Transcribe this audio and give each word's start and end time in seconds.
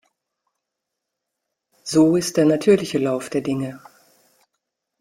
So 1.83 2.15
ist 2.15 2.35
der 2.35 2.45
natürliche 2.45 2.97
Lauf 2.97 3.29
der 3.29 3.41
Dinge. 3.41 3.79